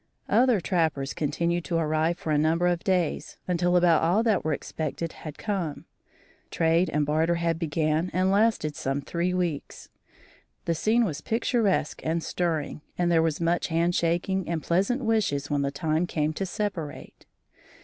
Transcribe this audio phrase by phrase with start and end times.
[0.29, 4.51] Other trappers continued to arrive for a number of days, until about all that were
[4.51, 5.85] expected had come in.
[6.49, 9.89] Trade and barter then began and lasted some three weeks.
[10.65, 15.51] The scene was picturesque and stirring and there was much hand shaking and pleasant wishes
[15.51, 17.27] when the time came to separate.